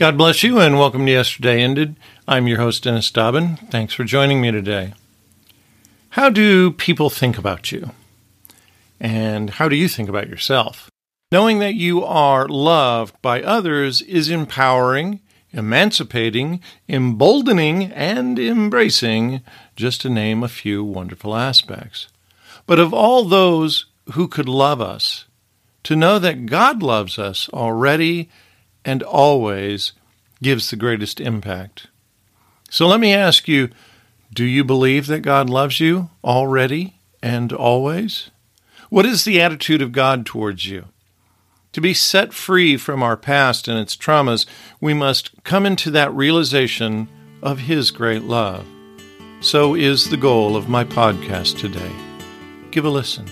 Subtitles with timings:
[0.00, 1.94] God bless you and welcome to Yesterday Ended.
[2.26, 3.58] I'm your host, Dennis Dobbin.
[3.68, 4.94] Thanks for joining me today.
[6.08, 7.90] How do people think about you?
[8.98, 10.88] And how do you think about yourself?
[11.30, 15.20] Knowing that you are loved by others is empowering,
[15.52, 19.42] emancipating, emboldening, and embracing,
[19.76, 22.08] just to name a few wonderful aspects.
[22.64, 25.26] But of all those who could love us,
[25.82, 28.30] to know that God loves us already
[28.84, 29.92] and always
[30.42, 31.88] gives the greatest impact.
[32.70, 33.70] So let me ask you
[34.32, 38.30] do you believe that God loves you already and always?
[38.88, 40.86] What is the attitude of God towards you?
[41.72, 44.46] To be set free from our past and its traumas,
[44.80, 47.08] we must come into that realization
[47.42, 48.66] of His great love.
[49.40, 51.92] So is the goal of my podcast today.
[52.70, 53.26] Give a listen.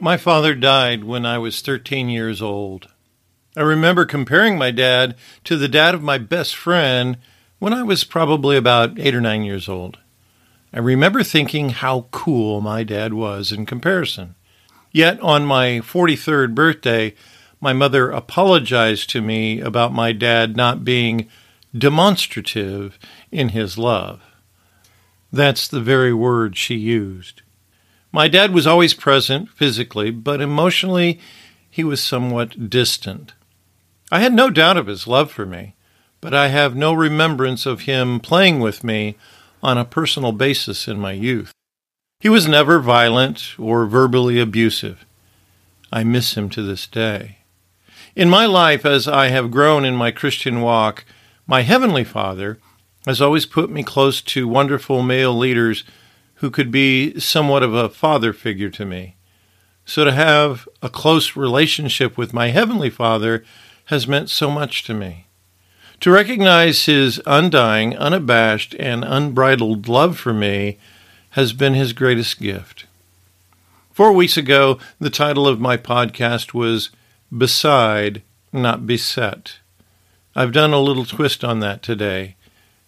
[0.00, 2.86] My father died when I was 13 years old.
[3.56, 7.18] I remember comparing my dad to the dad of my best friend
[7.58, 9.98] when I was probably about eight or nine years old.
[10.72, 14.36] I remember thinking how cool my dad was in comparison.
[14.92, 17.14] Yet on my 43rd birthday,
[17.60, 21.28] my mother apologized to me about my dad not being
[21.76, 23.00] demonstrative
[23.32, 24.22] in his love.
[25.32, 27.42] That's the very word she used.
[28.12, 31.20] My dad was always present physically, but emotionally
[31.68, 33.32] he was somewhat distant.
[34.10, 35.74] I had no doubt of his love for me,
[36.20, 39.16] but I have no remembrance of him playing with me
[39.62, 41.52] on a personal basis in my youth.
[42.20, 45.04] He was never violent or verbally abusive.
[45.92, 47.38] I miss him to this day.
[48.16, 51.04] In my life, as I have grown in my Christian walk,
[51.46, 52.58] my Heavenly Father
[53.06, 55.84] has always put me close to wonderful male leaders
[56.38, 59.16] who could be somewhat of a father figure to me.
[59.84, 63.44] So to have a close relationship with my Heavenly Father
[63.86, 65.26] has meant so much to me.
[66.00, 70.78] To recognize His undying, unabashed, and unbridled love for me
[71.30, 72.86] has been His greatest gift.
[73.90, 76.90] Four weeks ago, the title of my podcast was
[77.36, 79.58] Beside, Not Beset.
[80.36, 82.36] I've done a little twist on that today.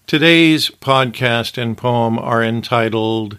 [0.06, 3.38] Today's podcast and poem are entitled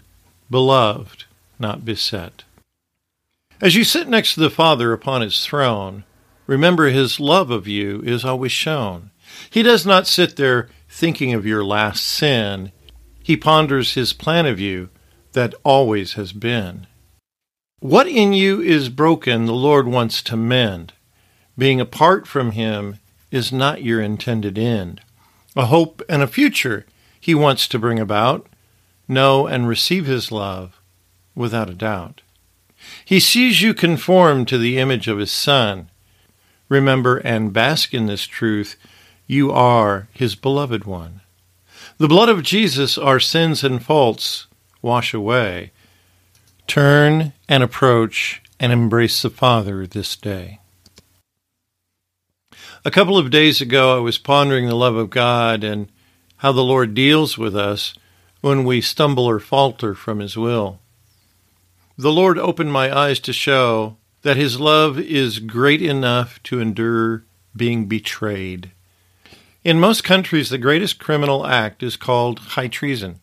[0.50, 1.24] Beloved,
[1.58, 2.44] Not Beset.
[3.60, 6.04] As you sit next to the Father upon his throne,
[6.46, 9.10] remember his love of you is always shown.
[9.50, 12.72] He does not sit there thinking of your last sin.
[13.22, 14.88] He ponders his plan of you
[15.32, 16.86] that always has been.
[17.80, 20.94] What in you is broken, the Lord wants to mend.
[21.58, 22.98] Being apart from him
[23.30, 25.02] is not your intended end
[25.56, 26.86] a hope and a future
[27.20, 28.48] he wants to bring about,
[29.06, 30.80] know and receive his love
[31.34, 32.22] without a doubt.
[33.04, 35.90] He sees you conform to the image of his Son.
[36.68, 38.76] Remember and bask in this truth.
[39.26, 41.20] You are his beloved one.
[41.98, 44.46] The blood of Jesus our sins and faults
[44.80, 45.70] wash away.
[46.66, 50.58] Turn and approach and embrace the Father this day.
[52.84, 55.88] A couple of days ago, I was pondering the love of God and
[56.38, 57.94] how the Lord deals with us
[58.40, 60.80] when we stumble or falter from His will.
[61.96, 67.22] The Lord opened my eyes to show that His love is great enough to endure
[67.54, 68.72] being betrayed.
[69.62, 73.20] In most countries, the greatest criminal act is called high treason.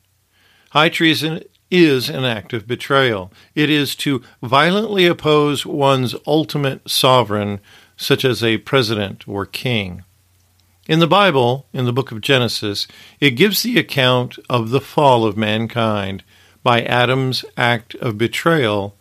[0.69, 3.29] High treason is an act of betrayal.
[3.55, 7.59] It is to violently oppose one's ultimate sovereign
[7.99, 10.03] such as a president or king.
[10.87, 12.87] In the Bible, in the book of Genesis,
[13.19, 16.23] it gives the account of the fall of mankind
[16.63, 18.95] by Adam's act of betrayal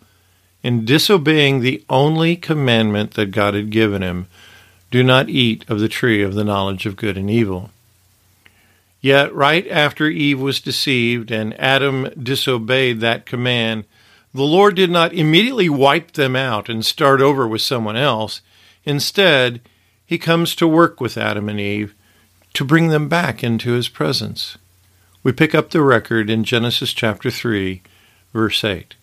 [0.61, 4.27] in disobeying the only commandment that God had given him
[4.91, 7.71] do not eat of the tree of the knowledge of good and evil.
[9.01, 13.85] Yet, right after Eve was deceived and Adam disobeyed that command,
[14.33, 18.41] the Lord did not immediately wipe them out and start over with someone else.
[18.85, 19.61] Instead,
[20.05, 21.93] he comes to work with Adam and Eve
[22.53, 24.57] to bring them back into his presence.
[25.21, 27.81] We pick up the record in Genesis chapter 3,
[28.33, 28.95] verse 8.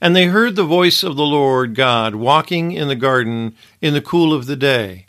[0.00, 4.00] And they heard the voice of the Lord God walking in the garden in the
[4.00, 5.06] cool of the day.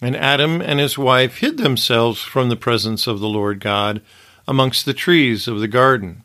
[0.00, 4.00] And Adam and his wife hid themselves from the presence of the Lord God
[4.46, 6.22] amongst the trees of the garden.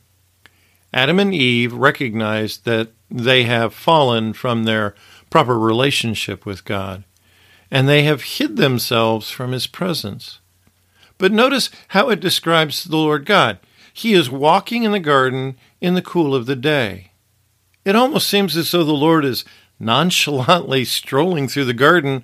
[0.93, 4.95] Adam and Eve recognized that they have fallen from their
[5.29, 7.03] proper relationship with God
[7.73, 10.39] and they have hid themselves from his presence.
[11.17, 13.57] But notice how it describes the Lord God.
[13.91, 17.09] He is walking in the garden in the cool of the day.
[17.83, 19.43] It almost seems as though the Lord is
[19.79, 22.23] nonchalantly strolling through the garden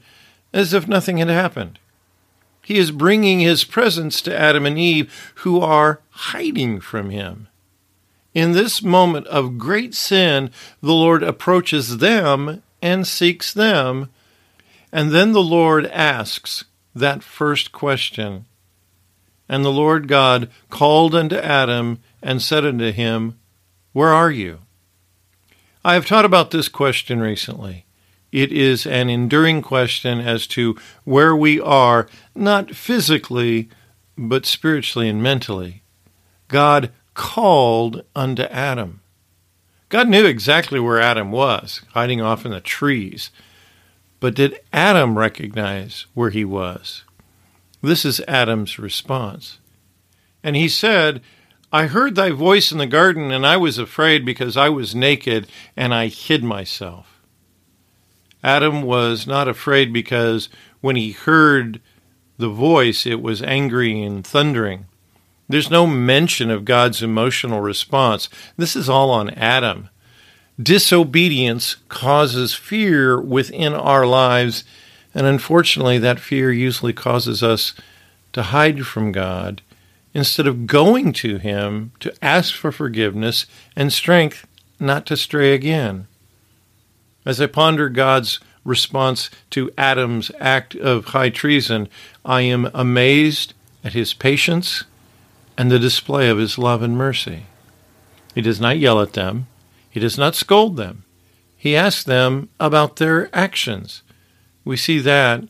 [0.54, 1.80] as if nothing had happened.
[2.62, 7.48] He is bringing his presence to Adam and Eve, who are hiding from him.
[8.36, 14.10] In this moment of great sin, the Lord approaches them and seeks them.
[14.92, 16.66] And then the Lord asks
[16.96, 18.46] that first question.
[19.48, 23.40] And the Lord God called unto Adam and said unto him,
[23.94, 24.60] Where are you?
[25.84, 27.86] I have taught about this question recently.
[28.32, 33.70] It is an enduring question as to where we are, not physically,
[34.18, 35.82] but spiritually and mentally.
[36.48, 39.02] God called unto Adam.
[39.90, 43.32] God knew exactly where Adam was, hiding off in the trees.
[44.20, 47.04] But did Adam recognize where he was?
[47.82, 49.60] This is Adam's response.
[50.44, 51.22] And he said,
[51.72, 55.48] I heard thy voice in the garden, and I was afraid because I was naked,
[55.78, 57.22] and I hid myself.
[58.44, 60.50] Adam was not afraid because
[60.82, 61.82] when he heard
[62.38, 64.86] the voice, it was angry and thundering.
[65.48, 68.30] There's no mention of God's emotional response.
[68.56, 69.90] This is all on Adam.
[70.62, 74.64] Disobedience causes fear within our lives,
[75.14, 77.74] and unfortunately, that fear usually causes us
[78.34, 79.62] to hide from God
[80.14, 83.46] instead of going to Him to ask for forgiveness
[83.76, 84.46] and strength
[84.80, 86.08] not to stray again.
[87.26, 91.90] As I ponder God's response to Adam's act of high treason,
[92.26, 93.54] I am amazed
[93.84, 94.84] at his patience
[95.58, 97.46] and the display of his love and mercy.
[98.36, 99.48] He does not yell at them,
[100.00, 101.04] he does not scold them.
[101.58, 104.02] He asks them about their actions.
[104.64, 105.44] We see that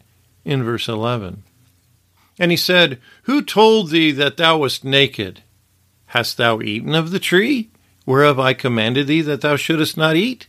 [0.44, 1.44] in verse 11.
[2.40, 5.44] And he said, Who told thee that thou wast naked?
[6.08, 7.70] Hast thou eaten of the tree,
[8.08, 10.48] whereof I commanded thee that thou shouldest not eat?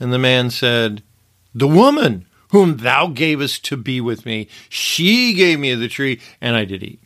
[0.00, 1.02] And the man said,
[1.54, 6.18] The woman whom thou gavest to be with me, she gave me of the tree,
[6.40, 7.02] and I did eat.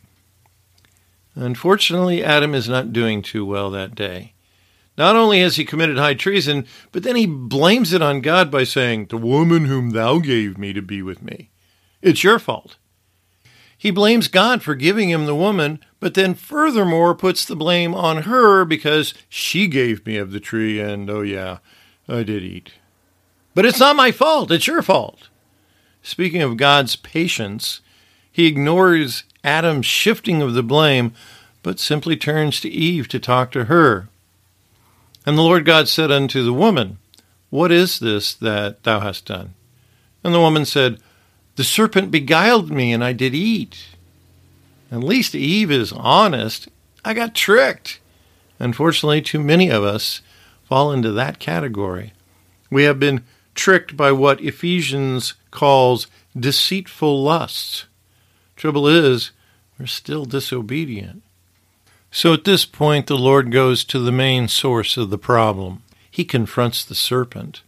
[1.35, 4.31] Unfortunately, Adam is not doing too well that day.
[4.97, 8.63] Not only has he committed high treason, but then he blames it on God by
[8.63, 11.51] saying, The woman whom thou gave me to be with me.
[12.01, 12.77] It's your fault.
[13.77, 18.23] He blames God for giving him the woman, but then furthermore puts the blame on
[18.23, 21.59] her because she gave me of the tree, and oh yeah,
[22.09, 22.73] I did eat.
[23.53, 25.29] But it's not my fault, it's your fault.
[26.01, 27.81] Speaking of God's patience,
[28.31, 31.13] he ignores Adam's shifting of the blame,
[31.61, 34.09] but simply turns to Eve to talk to her.
[35.27, 36.99] And the Lord God said unto the woman,
[37.49, 39.55] What is this that thou hast done?
[40.23, 41.01] And the woman said,
[41.57, 43.87] The serpent beguiled me, and I did eat.
[44.89, 46.69] At least Eve is honest.
[47.03, 47.99] I got tricked.
[48.57, 50.21] Unfortunately, too many of us
[50.63, 52.13] fall into that category.
[52.71, 56.07] We have been tricked by what Ephesians calls
[56.39, 57.85] deceitful lusts.
[58.55, 59.31] Trouble is,
[59.77, 61.21] we're still disobedient.
[62.17, 65.83] So at this point, the Lord goes to the main source of the problem.
[66.09, 67.61] He confronts the serpent.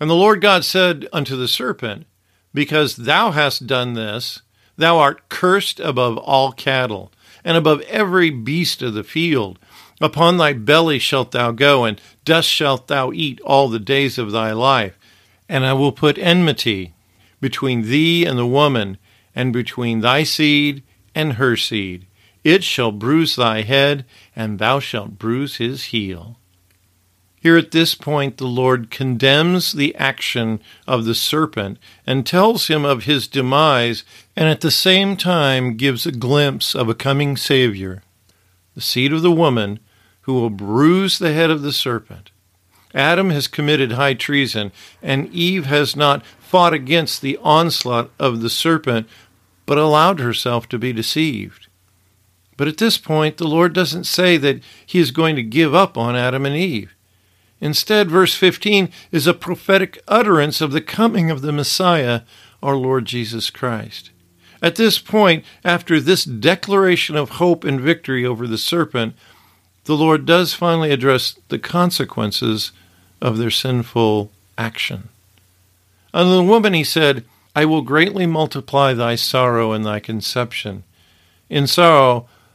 [0.00, 2.06] And the Lord God said unto the serpent,
[2.54, 4.40] Because thou hast done this,
[4.78, 7.12] thou art cursed above all cattle,
[7.44, 9.58] and above every beast of the field.
[10.00, 14.32] Upon thy belly shalt thou go, and dust shalt thou eat all the days of
[14.32, 14.98] thy life.
[15.46, 16.94] And I will put enmity
[17.38, 18.96] between thee and the woman,
[19.34, 20.82] and between thy seed
[21.14, 22.06] and her seed.
[22.44, 26.38] It shall bruise thy head, and thou shalt bruise his heel.
[27.42, 32.84] Here at this point, the Lord condemns the action of the serpent and tells him
[32.84, 34.04] of his demise,
[34.36, 38.02] and at the same time gives a glimpse of a coming Savior,
[38.74, 39.80] the seed of the woman,
[40.20, 42.30] who will bruise the head of the serpent.
[42.94, 44.70] Adam has committed high treason,
[45.02, 49.08] and Eve has not fought against the onslaught of the serpent,
[49.66, 51.66] but allowed herself to be deceived.
[52.56, 55.96] But at this point, the Lord doesn't say that he is going to give up
[55.96, 56.94] on Adam and Eve.
[57.60, 62.22] Instead, verse 15 is a prophetic utterance of the coming of the Messiah,
[62.62, 64.10] our Lord Jesus Christ.
[64.60, 69.14] At this point, after this declaration of hope and victory over the serpent,
[69.84, 72.72] the Lord does finally address the consequences
[73.20, 75.08] of their sinful action.
[76.14, 80.84] Unto the woman he said, I will greatly multiply thy sorrow and thy conception.
[81.50, 82.28] In sorrow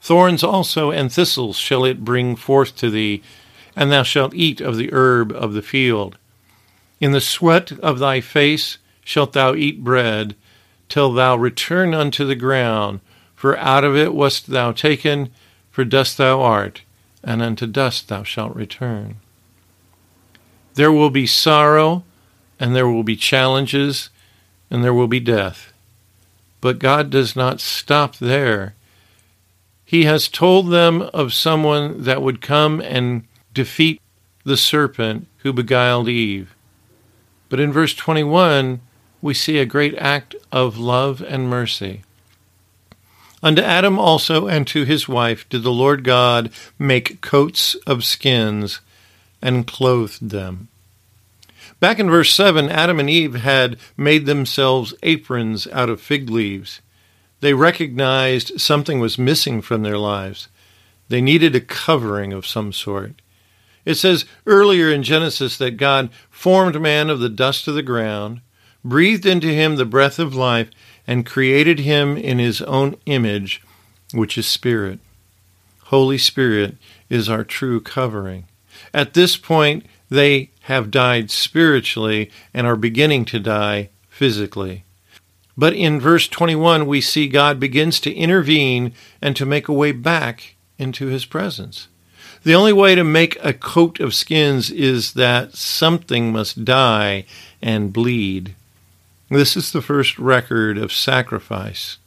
[0.00, 3.22] Thorns also and thistles shall it bring forth to thee,
[3.76, 6.16] and thou shalt eat of the herb of the field.
[7.00, 10.34] In the sweat of thy face shalt thou eat bread,
[10.88, 13.00] till thou return unto the ground,
[13.34, 15.30] for out of it wast thou taken,
[15.70, 16.82] for dust thou art,
[17.22, 19.16] and unto dust thou shalt return.
[20.74, 22.04] There will be sorrow,
[22.58, 24.10] and there will be challenges,
[24.70, 25.72] and there will be death.
[26.60, 28.74] But God does not stop there.
[29.90, 34.00] He has told them of someone that would come and defeat
[34.44, 36.54] the serpent who beguiled Eve.
[37.48, 38.82] But in verse 21,
[39.20, 42.02] we see a great act of love and mercy.
[43.42, 48.80] Unto Adam also and to his wife did the Lord God make coats of skins
[49.42, 50.68] and clothed them.
[51.80, 56.80] Back in verse 7, Adam and Eve had made themselves aprons out of fig leaves.
[57.40, 60.48] They recognized something was missing from their lives.
[61.08, 63.14] They needed a covering of some sort.
[63.84, 68.42] It says earlier in Genesis that God formed man of the dust of the ground,
[68.84, 70.70] breathed into him the breath of life,
[71.06, 73.62] and created him in his own image,
[74.12, 75.00] which is spirit.
[75.84, 76.76] Holy Spirit
[77.08, 78.46] is our true covering.
[78.94, 84.84] At this point, they have died spiritually and are beginning to die physically.
[85.60, 89.92] But in verse 21, we see God begins to intervene and to make a way
[89.92, 91.88] back into his presence.
[92.44, 97.26] The only way to make a coat of skins is that something must die
[97.60, 98.54] and bleed.
[99.28, 101.98] This is the first record of sacrifice.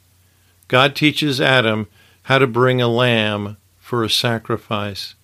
[0.66, 1.86] God teaches Adam
[2.24, 5.14] how to bring a lamb for a sacrifice.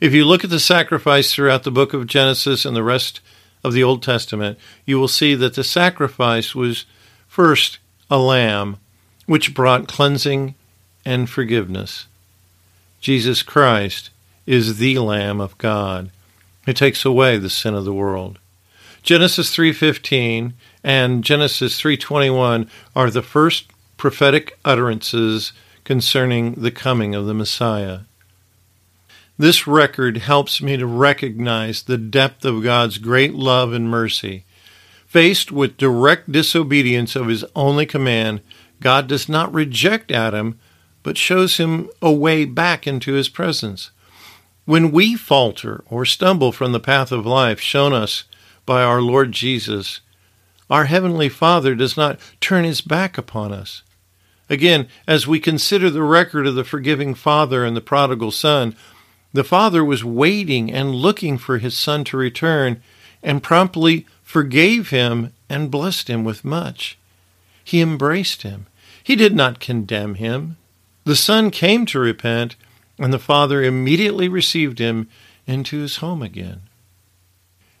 [0.00, 3.20] If you look at the sacrifice throughout the book of Genesis and the rest
[3.62, 6.86] of the Old Testament, you will see that the sacrifice was
[7.34, 8.76] first a lamb,
[9.26, 10.54] which brought cleansing
[11.04, 12.06] and forgiveness.
[13.00, 14.10] Jesus Christ
[14.46, 16.12] is the Lamb of God
[16.64, 18.38] who takes away the sin of the world.
[19.02, 23.64] Genesis 3:15 and Genesis 3:21 are the first
[23.96, 28.02] prophetic utterances concerning the coming of the Messiah.
[29.36, 34.44] This record helps me to recognize the depth of God's great love and mercy.
[35.14, 38.40] Faced with direct disobedience of his only command,
[38.80, 40.58] God does not reject Adam,
[41.04, 43.92] but shows him a way back into his presence.
[44.64, 48.24] When we falter or stumble from the path of life shown us
[48.66, 50.00] by our Lord Jesus,
[50.68, 53.84] our Heavenly Father does not turn his back upon us.
[54.50, 58.74] Again, as we consider the record of the forgiving Father and the prodigal Son,
[59.32, 62.82] the father was waiting and looking for his son to return
[63.22, 66.98] and promptly forgave him and blessed him with much.
[67.62, 68.66] He embraced him.
[69.00, 70.56] He did not condemn him.
[71.04, 72.56] The son came to repent,
[72.98, 75.08] and the father immediately received him
[75.46, 76.62] into his home again.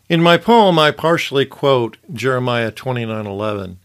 [0.08, 3.78] In my poem, I partially quote Jeremiah 29:11.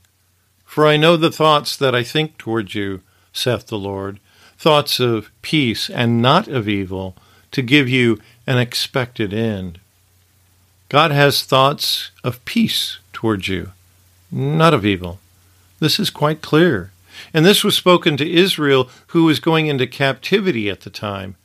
[0.63, 3.01] For I know the thoughts that I think toward you,
[3.33, 4.19] saith the Lord,
[4.59, 7.15] thoughts of peace and not of evil,
[7.49, 9.79] to give you an expected end.
[10.89, 13.73] God has thoughts of peace towards you,
[14.31, 15.19] not of evil.
[15.79, 16.91] This is quite clear.
[17.31, 21.35] And this was spoken to Israel, who was going into captivity at the time.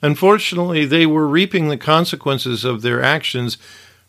[0.00, 3.58] Unfortunately, they were reaping the consequences of their actions,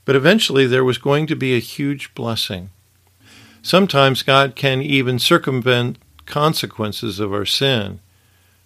[0.06, 2.70] but eventually there was going to be a huge blessing.
[3.62, 8.00] Sometimes God can even circumvent consequences of our sin.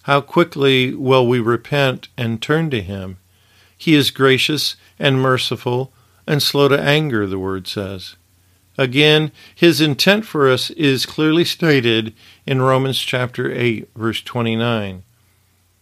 [0.04, 3.18] How quickly will we repent and turn to Him?
[3.76, 5.92] He is gracious and merciful
[6.30, 8.16] and slow to anger, the Word says.
[8.78, 12.14] Again, His intent for us is clearly stated
[12.46, 15.02] in Romans chapter 8, verse 29.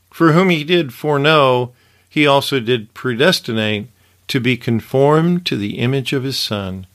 [0.09, 1.73] For whom He did foreknow,
[2.09, 3.89] He also did predestinate
[4.29, 6.87] to be conformed to the image of His Son,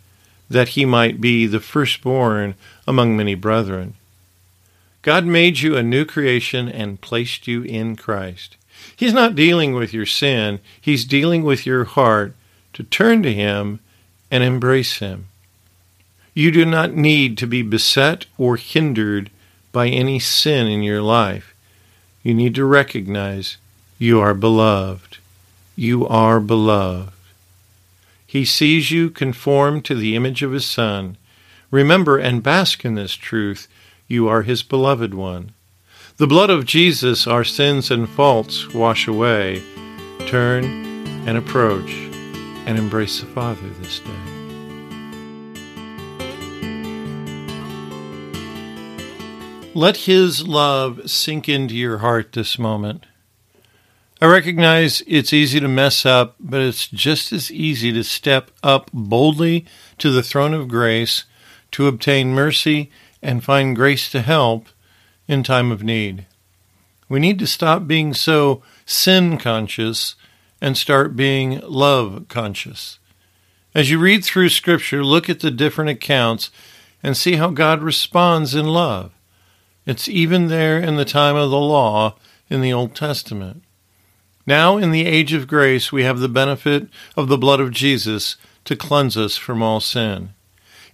[0.49, 2.55] that He might be the firstborn
[2.89, 3.95] among many brethren.
[5.03, 8.57] God made you a new creation and placed you in Christ.
[8.97, 12.35] He's not dealing with your sin, He's dealing with your heart
[12.75, 13.81] to turn to Him
[14.31, 15.27] and embrace Him.
[16.35, 19.31] You do not need to be beset or hindered
[19.71, 21.55] by any sin in your life.
[22.23, 23.57] You need to recognize
[23.99, 25.19] you are beloved.
[25.77, 27.13] You are beloved.
[28.27, 31.17] He sees you conformed to the image of His Son.
[31.71, 33.69] Remember and bask in this truth
[34.13, 35.53] you are his beloved one.
[36.19, 39.63] The blood of Jesus our sins and faults wash away.
[40.27, 40.65] Turn
[41.27, 42.12] and approach
[42.67, 44.43] and embrace the Father this day.
[49.75, 53.07] Let His love sink into your heart this moment.
[54.21, 58.91] I recognize it's easy to mess up, but it's just as easy to step up
[58.93, 59.67] boldly
[59.99, 61.25] to the throne of grace
[61.73, 62.91] to obtain mercy
[63.21, 64.69] and find grace to help
[65.27, 66.27] in time of need.
[67.09, 70.15] We need to stop being so sin conscious
[70.63, 73.01] and start being love conscious.
[73.75, 76.53] As you read through Scripture, look at the different accounts
[77.03, 79.11] and see how God responds in love.
[79.87, 82.15] It's even there in the time of the law
[82.49, 83.65] in the Old Testament.
[84.47, 88.37] Now, in the age of grace, we have the benefit of the blood of Jesus
[88.65, 90.31] to cleanse us from all sin.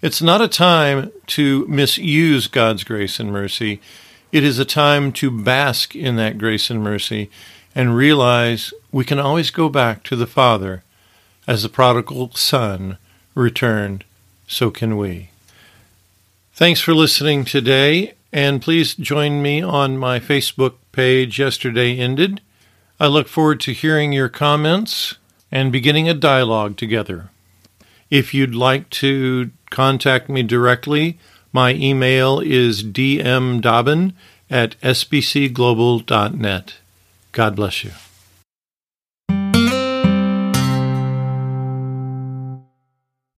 [0.01, 3.83] It's not a time to misuse God's grace and mercy.
[4.33, 7.29] It is a time to bask in that grace and mercy
[7.79, 10.83] and realize we can always go back to the Father.
[11.47, 12.99] As the prodigal son
[13.37, 14.03] returned,
[14.49, 15.31] so can we.
[16.53, 22.41] Thanks for listening today, and please join me on my Facebook page, Yesterday Ended.
[22.99, 25.15] I look forward to hearing your comments
[25.53, 27.31] and beginning a dialogue together.
[28.11, 31.17] If you'd like to contact me directly,
[31.53, 34.15] my email is dmdobbin
[34.51, 36.75] at sbcglobal.net.
[37.39, 37.93] God bless you.